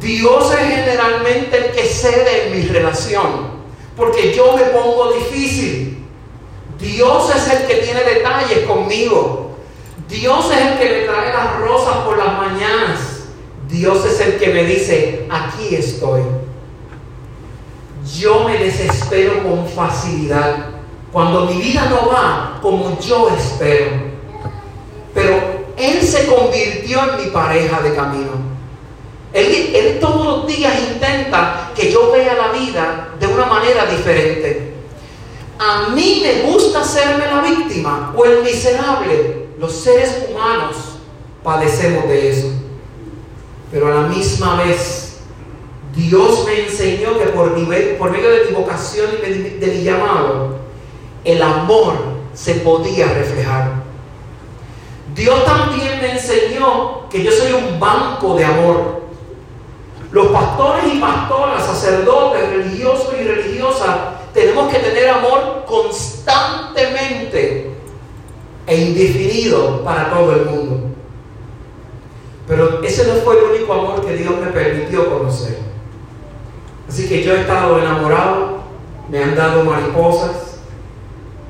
Dios 0.00 0.50
es 0.50 0.66
generalmente 0.66 1.58
el 1.58 1.72
que 1.72 1.84
cede 1.84 2.46
en 2.46 2.56
mi 2.56 2.68
relación, 2.68 3.50
porque 3.96 4.32
yo 4.32 4.56
me 4.56 4.62
pongo 4.64 5.12
difícil. 5.12 6.06
Dios 6.78 7.36
es 7.36 7.48
el 7.52 7.66
que 7.66 7.74
tiene 7.74 8.02
detalles 8.02 8.66
conmigo. 8.66 9.41
Dios 10.12 10.50
es 10.52 10.60
el 10.60 10.78
que 10.78 10.88
me 10.90 11.06
trae 11.06 11.32
las 11.32 11.58
rosas 11.58 11.96
por 12.04 12.18
las 12.18 12.36
mañanas. 12.36 13.00
Dios 13.66 14.04
es 14.04 14.20
el 14.20 14.38
que 14.38 14.48
me 14.52 14.64
dice, 14.64 15.26
aquí 15.30 15.74
estoy. 15.74 16.20
Yo 18.18 18.44
me 18.44 18.58
desespero 18.58 19.42
con 19.42 19.66
facilidad 19.66 20.66
cuando 21.10 21.46
mi 21.46 21.62
vida 21.62 21.86
no 21.88 22.10
va 22.10 22.58
como 22.60 23.00
yo 23.00 23.30
espero. 23.36 23.90
Pero 25.14 25.64
Él 25.78 26.02
se 26.02 26.26
convirtió 26.26 27.00
en 27.10 27.24
mi 27.24 27.30
pareja 27.30 27.80
de 27.80 27.94
camino. 27.94 28.52
Él, 29.32 29.98
todos 29.98 30.26
los 30.26 30.46
días 30.46 30.74
intenta 30.92 31.70
que 31.74 31.90
yo 31.90 32.12
vea 32.12 32.34
la 32.34 32.48
vida 32.48 33.08
de 33.18 33.26
una 33.26 33.46
manera 33.46 33.86
diferente. 33.86 34.74
A 35.58 35.88
mí 35.88 36.22
me 36.22 36.50
gusta 36.50 36.82
hacerme 36.82 37.24
la 37.24 37.40
víctima 37.40 38.12
o 38.14 38.26
el 38.26 38.42
miserable. 38.42 39.41
Los 39.62 39.72
seres 39.72 40.26
humanos 40.28 40.76
padecemos 41.44 42.08
de 42.08 42.30
eso. 42.30 42.48
Pero 43.70 43.86
a 43.86 44.02
la 44.02 44.08
misma 44.08 44.56
vez, 44.56 45.20
Dios 45.94 46.44
me 46.44 46.64
enseñó 46.64 47.16
que 47.16 47.26
por, 47.26 47.56
medio 47.56 48.30
de 48.30 48.46
mi 48.48 48.56
vocación 48.56 49.10
y 49.16 49.20
de 49.60 49.66
mi 49.68 49.84
llamado, 49.84 50.56
el 51.24 51.40
amor 51.40 51.94
se 52.34 52.54
podía 52.54 53.06
reflejar. 53.06 53.84
Dios 55.14 55.44
también 55.44 56.00
me 56.00 56.10
enseñó 56.10 57.08
que 57.08 57.22
yo 57.22 57.30
soy 57.30 57.52
un 57.52 57.78
banco 57.78 58.34
de 58.34 58.44
amor. 58.44 59.02
Los 60.10 60.26
pastores 60.26 60.92
y 60.92 60.98
pastoras, 60.98 61.64
sacerdotes, 61.64 62.48
religiosos 62.48 63.14
y 63.16 63.22
religiosas, 63.22 63.96
tenemos 64.34 64.72
que 64.72 64.80
tener 64.80 65.08
amor 65.08 65.64
constantemente 65.68 67.71
e 68.66 68.80
indefinido 68.80 69.82
para 69.84 70.10
todo 70.10 70.34
el 70.36 70.46
mundo. 70.46 70.88
Pero 72.46 72.82
ese 72.82 73.06
no 73.06 73.14
fue 73.20 73.38
el 73.38 73.56
único 73.56 73.72
amor 73.72 74.04
que 74.04 74.16
Dios 74.16 74.34
me 74.40 74.50
permitió 74.50 75.08
conocer. 75.10 75.58
Así 76.88 77.08
que 77.08 77.22
yo 77.22 77.34
he 77.34 77.40
estado 77.40 77.78
enamorado, 77.78 78.62
me 79.08 79.22
han 79.22 79.34
dado 79.34 79.64
mariposas, 79.64 80.58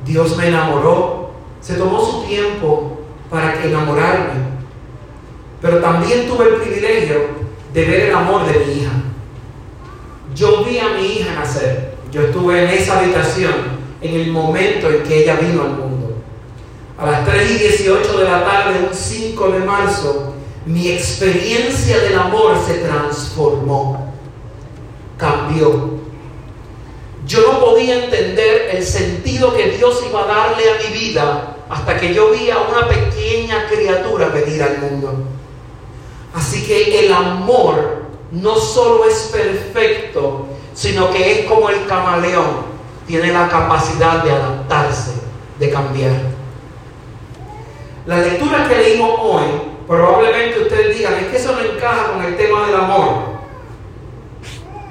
Dios 0.05 0.37
me 0.37 0.49
enamoró, 0.49 1.31
se 1.61 1.75
tomó 1.75 2.01
su 2.05 2.23
tiempo 2.25 2.99
para 3.31 3.65
enamorarme. 3.65 4.53
Pero 5.61 5.79
también 5.79 6.29
tuve 6.29 6.49
el 6.49 6.55
privilegio 6.57 7.21
de 7.73 7.85
ver 7.85 8.01
el 8.09 8.15
amor 8.15 8.47
de 8.47 8.65
mi 8.65 8.73
hija. 8.81 8.93
Yo 10.35 10.65
vi 10.65 10.79
a 10.79 10.91
mi 10.91 11.07
hija 11.07 11.35
nacer. 11.35 11.95
Yo 12.11 12.23
estuve 12.23 12.65
en 12.65 12.71
esa 12.71 12.99
habitación 12.99 13.53
en 14.01 14.15
el 14.15 14.31
momento 14.31 14.91
en 14.91 15.03
que 15.03 15.23
ella 15.23 15.37
vino 15.37 15.63
al 15.63 15.71
mundo. 15.71 15.92
A 17.03 17.11
las 17.11 17.25
3 17.25 17.51
y 17.51 17.55
18 17.59 18.19
de 18.19 18.25
la 18.25 18.45
tarde, 18.45 18.87
un 18.89 18.95
5 18.95 19.51
de 19.51 19.59
marzo, 19.59 20.35
mi 20.65 20.89
experiencia 20.89 21.99
del 21.99 22.17
amor 22.17 22.57
se 22.65 22.75
transformó, 22.75 24.13
cambió. 25.17 25.99
Yo 27.27 27.41
no 27.53 27.59
podía 27.59 28.05
entender 28.05 28.71
el 28.73 28.85
sentido 28.85 29.53
que 29.53 29.71
Dios 29.73 30.01
iba 30.09 30.23
a 30.23 30.27
darle 30.27 30.63
a 30.71 30.75
mi 30.79 30.97
vida 30.97 31.57
hasta 31.69 31.99
que 31.99 32.15
yo 32.15 32.31
vi 32.31 32.51
a 32.51 32.59
una 32.59 32.87
pequeña 32.87 33.67
criatura 33.69 34.29
venir 34.29 34.63
al 34.63 34.79
mundo. 34.79 35.25
Así 36.33 36.65
que 36.65 37.05
el 37.05 37.13
amor 37.13 38.05
no 38.31 38.55
solo 38.55 39.07
es 39.07 39.29
perfecto, 39.33 40.47
sino 40.73 41.11
que 41.11 41.41
es 41.41 41.47
como 41.47 41.69
el 41.69 41.85
camaleón, 41.87 42.65
tiene 43.09 43.33
la 43.33 43.49
capacidad 43.49 44.23
de 44.23 44.31
adaptarse, 44.31 45.11
de 45.59 45.69
cambiar. 45.69 46.42
La 48.05 48.19
lectura 48.19 48.69
que 48.69 48.77
leímos 48.77 49.21
hoy, 49.21 49.45
probablemente 49.87 50.61
ustedes 50.61 50.99
digan, 50.99 51.15
es 51.15 51.27
que 51.29 51.37
eso 51.37 51.53
no 51.53 51.61
encaja 51.61 52.13
con 52.13 52.25
el 52.25 52.37
tema 52.37 52.67
del 52.67 52.75
amor. 52.75 53.33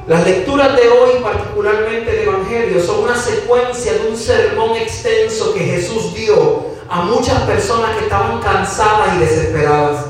Las 0.07 0.25
lecturas 0.25 0.75
de 0.77 0.87
hoy, 0.87 1.21
particularmente 1.21 2.09
el 2.09 2.27
Evangelio, 2.29 2.81
son 2.81 3.03
una 3.03 3.15
secuencia 3.15 3.93
de 3.93 4.09
un 4.09 4.15
sermón 4.15 4.77
extenso 4.77 5.53
que 5.53 5.59
Jesús 5.59 6.13
dio 6.13 6.71
a 6.89 7.01
muchas 7.01 7.41
personas 7.43 7.97
que 7.97 8.05
estaban 8.05 8.39
cansadas 8.39 9.15
y 9.15 9.19
desesperadas. 9.19 10.05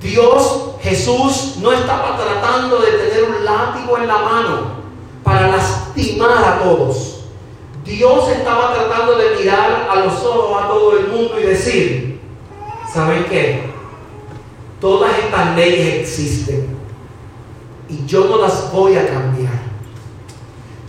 Dios, 0.00 0.70
Jesús, 0.80 1.56
no 1.60 1.72
estaba 1.72 2.16
tratando 2.16 2.78
de 2.78 2.92
tener 2.92 3.24
un 3.24 3.44
látigo 3.44 3.98
en 3.98 4.06
la 4.06 4.18
mano 4.18 4.60
para 5.22 5.48
lastimar 5.48 6.44
a 6.44 6.58
todos. 6.62 7.17
Dios 7.88 8.28
estaba 8.28 8.74
tratando 8.74 9.16
de 9.16 9.36
mirar 9.36 9.88
a 9.90 10.04
los 10.04 10.22
ojos 10.22 10.62
a 10.62 10.68
todo 10.68 10.98
el 10.98 11.08
mundo 11.08 11.40
y 11.40 11.44
decir, 11.44 12.20
¿saben 12.92 13.24
qué? 13.24 13.62
Todas 14.78 15.18
estas 15.18 15.56
leyes 15.56 16.02
existen 16.02 16.76
y 17.88 18.04
yo 18.04 18.26
no 18.26 18.36
las 18.42 18.70
voy 18.70 18.94
a 18.96 19.08
cambiar. 19.08 19.54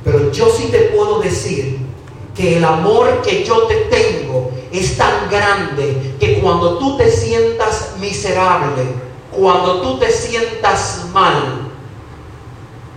Pero 0.03 0.29
yo 0.33 0.49
sí 0.49 0.67
te 0.69 0.79
puedo 0.95 1.19
decir 1.21 1.79
que 2.35 2.57
el 2.57 2.65
amor 2.65 3.21
que 3.21 3.45
yo 3.45 3.63
te 3.63 3.75
tengo 3.85 4.51
es 4.69 4.97
tan 4.97 5.29
grande 5.29 6.15
que 6.19 6.41
cuando 6.41 6.79
tú 6.79 6.97
te 6.97 7.09
sientas 7.09 7.95
miserable, 7.97 8.83
cuando 9.31 9.81
tú 9.81 9.99
te 9.99 10.11
sientas 10.11 11.05
mal, 11.13 11.69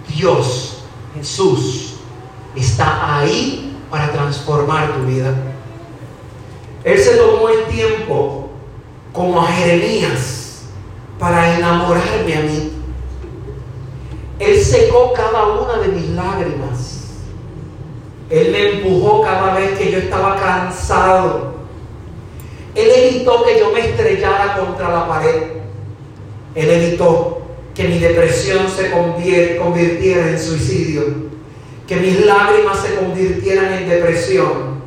Dios, 0.09 0.79
Jesús, 1.15 1.95
está 2.57 3.21
ahí 3.21 3.72
para 3.93 4.11
transformar 4.11 4.95
tu 4.95 5.07
vida. 5.07 5.33
Él 6.83 6.99
se 6.99 7.15
tomó 7.15 7.49
el 7.49 7.67
tiempo 7.67 8.51
como 9.13 9.41
a 9.41 9.47
Jeremías 9.47 10.63
para 11.21 11.57
enamorarme 11.57 12.35
a 12.35 12.41
mí. 12.41 12.73
Él 14.41 14.61
secó 14.61 15.13
cada 15.13 15.47
una 15.47 15.75
de 15.75 15.89
mis 15.89 16.09
lágrimas 16.09 16.93
él 18.33 18.51
me 18.51 18.71
empujó 18.71 19.21
cada 19.21 19.55
vez 19.55 19.79
que 19.79 19.93
yo 19.93 19.99
estaba 19.99 20.37
cansado. 20.37 21.53
Él 22.75 22.89
evitó 22.91 23.45
que 23.45 23.59
yo 23.59 23.71
me 23.73 23.81
estrellara 23.81 24.57
contra 24.57 24.89
la 24.91 25.07
pared. 25.07 25.43
Él 26.55 26.71
evitó 26.71 27.43
que 27.75 27.85
mi 27.89 27.99
depresión 27.99 28.67
se 28.75 28.91
convirtiera 28.91 30.31
en 30.31 30.41
suicidio. 30.41 31.32
Que 31.87 31.97
mis 31.97 32.25
lágrimas 32.25 32.79
se 32.79 32.97
convirtieran 32.97 33.73
en 33.73 33.89
depresión. 33.89 34.83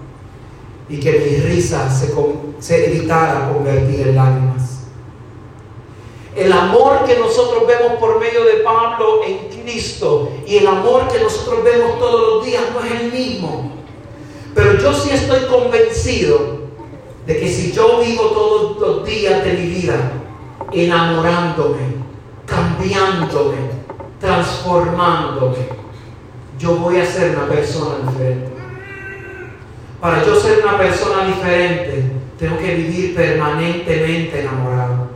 Y 0.89 0.99
que 0.99 1.11
mi 1.11 1.37
risa 1.37 1.89
se, 1.89 2.13
se 2.59 2.85
evitara 2.85 3.51
convertir 3.51 4.07
en 4.07 4.15
lágrimas. 4.15 4.65
El 6.35 6.51
amor 6.51 7.05
que 7.05 7.17
nosotros 7.17 7.65
vemos 7.65 7.93
por 7.97 8.19
medio 8.19 8.43
de 8.43 8.55
Pablo 8.55 9.21
en 9.25 9.47
Cristo 9.47 10.31
y 10.45 10.57
el 10.57 10.67
amor 10.67 11.07
que 11.07 11.19
nosotros 11.19 11.63
vemos 11.63 11.97
todos 11.97 12.35
los 12.35 12.45
días 12.45 12.63
no 12.73 12.85
es 12.85 13.01
el 13.01 13.11
mismo. 13.11 13.71
Pero 14.53 14.77
yo 14.77 14.93
sí 14.93 15.11
estoy 15.11 15.45
convencido 15.45 16.65
de 17.25 17.39
que 17.39 17.47
si 17.47 17.71
yo 17.71 17.99
vivo 17.99 18.23
todos 18.27 18.79
los 18.79 19.05
días 19.05 19.43
de 19.43 19.53
mi 19.53 19.67
vida 19.67 20.11
enamorándome, 20.71 21.95
cambiándome, 22.45 23.57
transformándome, 24.19 25.84
yo 26.57 26.75
voy 26.77 26.99
a 26.99 27.05
ser 27.05 27.35
una 27.35 27.47
persona 27.47 28.09
diferente. 28.09 28.49
Para 29.99 30.23
yo 30.23 30.39
ser 30.39 30.63
una 30.63 30.77
persona 30.77 31.25
diferente, 31.25 32.03
tengo 32.37 32.57
que 32.57 32.75
vivir 32.75 33.15
permanentemente 33.15 34.41
enamorado. 34.41 35.09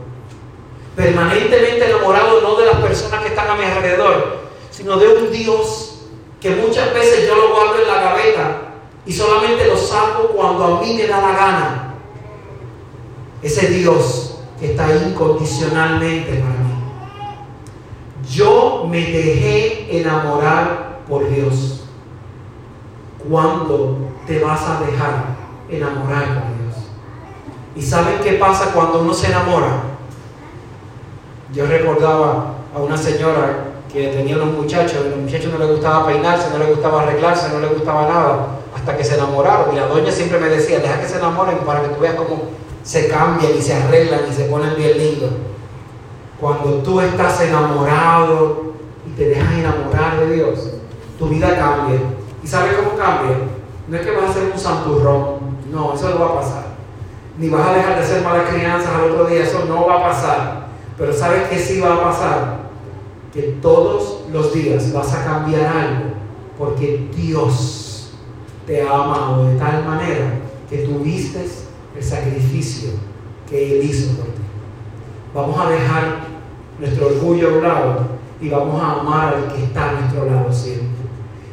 Permanentemente 0.96 1.90
enamorado 1.90 2.40
no 2.40 2.56
de 2.56 2.66
las 2.66 2.76
personas 2.76 3.22
que 3.22 3.28
están 3.28 3.48
a 3.48 3.54
mi 3.56 3.64
alrededor, 3.64 4.40
sino 4.70 4.96
de 4.98 5.08
un 5.08 5.30
Dios 5.30 6.02
que 6.40 6.50
muchas 6.50 6.92
veces 6.94 7.28
yo 7.28 7.36
lo 7.36 7.50
guardo 7.50 7.80
en 7.80 7.88
la 7.88 8.02
gaveta 8.02 8.62
y 9.06 9.12
solamente 9.12 9.66
lo 9.66 9.76
saco 9.76 10.28
cuando 10.34 10.64
a 10.64 10.80
mí 10.80 10.94
me 10.94 11.06
da 11.06 11.20
la 11.20 11.32
gana. 11.32 11.94
Ese 13.42 13.68
Dios 13.68 14.38
que 14.58 14.72
está 14.72 14.86
incondicionalmente 14.94 16.32
para 16.34 16.54
mí. 16.54 16.70
Yo 18.28 18.86
me 18.88 19.00
dejé 19.00 20.00
enamorar 20.00 20.89
por 21.10 21.28
Dios. 21.28 21.80
¿Cuándo 23.28 23.98
te 24.26 24.38
vas 24.38 24.62
a 24.62 24.80
dejar 24.80 25.24
enamorar 25.68 26.24
por 26.24 26.56
Dios? 26.56 26.86
¿Y 27.76 27.82
saben 27.82 28.20
qué 28.22 28.34
pasa 28.34 28.72
cuando 28.72 29.02
uno 29.02 29.12
se 29.12 29.26
enamora? 29.26 29.82
Yo 31.52 31.66
recordaba 31.66 32.54
a 32.74 32.78
una 32.78 32.96
señora 32.96 33.66
que 33.92 34.06
tenía 34.08 34.36
unos 34.36 34.54
muchachos, 34.54 34.98
a 34.98 35.08
los 35.08 35.18
muchachos 35.18 35.52
no 35.52 35.58
les 35.58 35.70
gustaba 35.72 36.06
peinarse, 36.06 36.50
no 36.50 36.58
les 36.58 36.68
gustaba 36.68 37.02
arreglarse, 37.02 37.52
no 37.52 37.58
les 37.58 37.74
gustaba 37.74 38.02
nada, 38.08 38.46
hasta 38.74 38.96
que 38.96 39.04
se 39.04 39.16
enamoraron. 39.16 39.74
Y 39.74 39.76
la 39.76 39.88
doña 39.88 40.12
siempre 40.12 40.38
me 40.38 40.48
decía, 40.48 40.78
deja 40.78 41.00
que 41.00 41.08
se 41.08 41.18
enamoren 41.18 41.58
para 41.58 41.82
que 41.82 41.88
tú 41.88 42.00
veas 42.00 42.14
cómo 42.14 42.42
se 42.84 43.08
cambian 43.08 43.52
y 43.58 43.60
se 43.60 43.74
arreglan 43.74 44.20
y 44.30 44.32
se 44.32 44.44
ponen 44.44 44.76
bien 44.76 44.96
lindos. 44.96 45.30
Cuando 46.40 46.74
tú 46.76 47.00
estás 47.00 47.40
enamorado 47.42 48.72
y 49.06 49.10
te 49.10 49.28
dejas 49.28 49.52
enamorar 49.52 50.20
de 50.20 50.34
Dios, 50.34 50.79
tu 51.20 51.28
vida 51.28 51.54
cambia. 51.56 52.00
¿Y 52.42 52.46
sabes 52.46 52.72
cómo 52.78 52.96
cambia? 52.96 53.36
No 53.86 53.96
es 53.96 54.02
que 54.02 54.10
vas 54.10 54.30
a 54.30 54.32
ser 54.32 54.50
un 54.52 54.58
santurrón, 54.58 55.36
no, 55.70 55.94
eso 55.94 56.10
no 56.10 56.18
va 56.18 56.26
a 56.26 56.40
pasar. 56.40 56.64
Ni 57.38 57.48
vas 57.50 57.68
a 57.68 57.74
dejar 57.74 58.00
de 58.00 58.06
ser 58.06 58.24
malas 58.24 58.48
crianzas 58.48 58.90
al 58.94 59.10
otro 59.10 59.26
día, 59.26 59.42
eso 59.42 59.66
no 59.68 59.86
va 59.86 59.98
a 59.98 60.08
pasar. 60.08 60.66
Pero 60.96 61.12
¿sabes 61.12 61.48
qué 61.48 61.58
sí 61.58 61.80
va 61.80 61.94
a 61.94 62.02
pasar? 62.02 62.60
Que 63.32 63.58
todos 63.62 64.22
los 64.32 64.52
días 64.54 64.92
vas 64.92 65.12
a 65.14 65.24
cambiar 65.24 65.66
algo 65.66 66.04
porque 66.58 67.08
Dios 67.14 68.12
te 68.66 68.82
ha 68.82 68.90
amado 68.90 69.46
de 69.46 69.58
tal 69.58 69.84
manera 69.84 70.40
que 70.68 70.78
tuviste 70.78 71.46
el 71.96 72.02
sacrificio 72.02 72.90
que 73.48 73.78
Él 73.78 73.90
hizo 73.90 74.16
por 74.16 74.26
ti. 74.26 74.42
Vamos 75.34 75.58
a 75.58 75.70
dejar 75.70 76.20
nuestro 76.78 77.08
orgullo 77.08 77.48
a 77.48 77.52
un 77.52 77.62
lado 77.62 77.96
y 78.40 78.48
vamos 78.48 78.82
a 78.82 79.00
amar 79.00 79.34
al 79.34 79.52
que 79.52 79.64
está 79.64 79.90
a 79.90 79.92
nuestro 79.92 80.24
lado 80.24 80.52
siempre. 80.52 80.99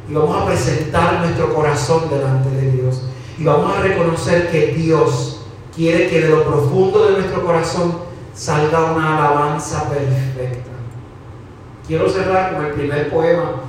Y 0.09 0.13
vamos 0.13 0.41
a 0.41 0.45
presentar 0.45 1.19
nuestro 1.19 1.53
corazón 1.53 2.09
delante 2.09 2.49
de 2.49 2.71
Dios. 2.71 3.01
Y 3.37 3.43
vamos 3.43 3.75
a 3.75 3.81
reconocer 3.81 4.49
que 4.49 4.67
Dios 4.67 5.41
quiere 5.75 6.07
que 6.09 6.21
de 6.21 6.29
lo 6.29 6.43
profundo 6.45 7.05
de 7.05 7.19
nuestro 7.19 7.45
corazón 7.45 7.99
salga 8.33 8.93
una 8.93 9.17
alabanza 9.17 9.89
perfecta. 9.89 10.71
Quiero 11.87 12.09
cerrar 12.09 12.55
con 12.55 12.65
el 12.65 12.71
primer 12.73 13.09
poema, 13.09 13.61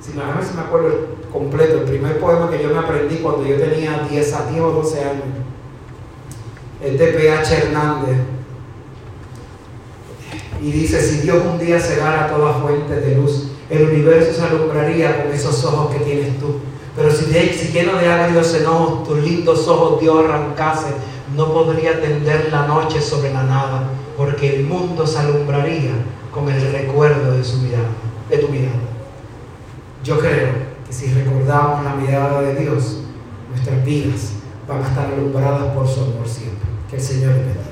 si 0.00 0.12
me, 0.12 0.22
si 0.44 0.54
me 0.54 0.62
acuerdo 0.62 1.16
completo, 1.32 1.78
el 1.78 1.84
primer 1.84 2.18
poema 2.18 2.50
que 2.50 2.62
yo 2.62 2.70
me 2.70 2.78
aprendí 2.78 3.16
cuando 3.16 3.44
yo 3.46 3.56
tenía 3.56 4.06
10, 4.08 4.34
a 4.34 4.46
10 4.46 4.60
o 4.62 4.70
12 4.70 5.04
años. 5.04 5.24
Es 6.82 6.98
de 6.98 7.06
P.H. 7.06 7.54
Hernández. 7.54 8.16
Y 10.60 10.72
dice, 10.72 11.00
si 11.00 11.20
Dios 11.20 11.42
un 11.44 11.58
día 11.58 11.78
cegara 11.78 12.28
toda 12.28 12.54
fuente 12.54 12.96
de 12.96 13.16
luz, 13.16 13.51
el 13.72 13.88
universo 13.88 14.34
se 14.34 14.42
alumbraría 14.42 15.22
con 15.22 15.32
esos 15.32 15.64
ojos 15.64 15.94
que 15.94 16.04
tienes 16.04 16.38
tú. 16.38 16.60
Pero 16.94 17.10
si, 17.10 17.24
de, 17.26 17.54
si 17.54 17.72
lleno 17.72 17.96
de 17.96 18.06
agrios 18.06 18.54
enojos 18.54 19.08
tus 19.08 19.18
lindos 19.18 19.66
ojos 19.66 19.98
Dios 19.98 20.24
arrancase, 20.24 20.88
no 21.34 21.52
podría 21.54 22.00
tender 22.00 22.50
la 22.52 22.66
noche 22.66 23.00
sobre 23.00 23.32
la 23.32 23.44
nada, 23.44 23.88
porque 24.16 24.56
el 24.56 24.64
mundo 24.64 25.06
se 25.06 25.20
alumbraría 25.20 25.92
con 26.30 26.50
el 26.50 26.70
recuerdo 26.70 27.32
de 27.32 27.42
su 27.42 27.58
mirada, 27.58 27.88
de 28.28 28.38
tu 28.38 28.48
mirada. 28.48 28.76
Yo 30.04 30.18
creo 30.18 30.48
que 30.86 30.92
si 30.92 31.06
recordamos 31.14 31.82
la 31.84 31.94
mirada 31.94 32.42
de 32.42 32.54
Dios, 32.56 32.98
nuestras 33.48 33.82
vidas 33.86 34.32
van 34.68 34.82
a 34.82 34.88
estar 34.88 35.06
alumbradas 35.06 35.74
por 35.74 35.88
su 35.88 36.00
amor 36.00 36.28
siempre. 36.28 36.68
Que 36.90 36.96
el 36.96 37.02
Señor 37.02 37.32
bendiga. 37.32 37.71